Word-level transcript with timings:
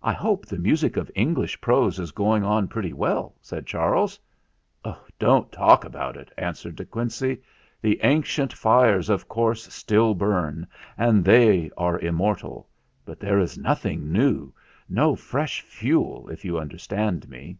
"I 0.00 0.12
hope 0.12 0.46
the 0.46 0.60
music 0.60 0.96
of 0.96 1.10
English 1.12 1.60
prose 1.60 1.98
is 1.98 2.12
going 2.12 2.44
on 2.44 2.68
pretty 2.68 2.92
well," 2.92 3.34
said 3.40 3.66
Charles. 3.66 4.16
"Don't 5.18 5.50
talk 5.50 5.84
about 5.84 6.16
it," 6.16 6.30
answered 6.38 6.76
De 6.76 6.84
Quincey. 6.84 7.42
"The 7.82 7.98
ancient 8.04 8.52
fires 8.52 9.10
of 9.10 9.26
course 9.26 9.64
still 9.74 10.14
burn, 10.14 10.68
and 10.96 11.24
they 11.24 11.68
are 11.76 11.98
immortal; 11.98 12.68
but 13.04 13.18
there 13.18 13.40
is 13.40 13.58
nothing 13.58 14.12
new 14.12 14.52
no 14.88 15.16
fresh 15.16 15.62
fuel, 15.62 16.28
if 16.28 16.44
you 16.44 16.56
understand 16.56 17.28
me." 17.28 17.56